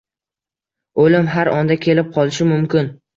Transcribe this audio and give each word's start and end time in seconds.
Oʻlim 1.03 1.29
har 1.33 1.49
onda 1.57 1.77
kelib 1.83 2.09
qolishi 2.17 2.49
mumkin. 2.53 2.91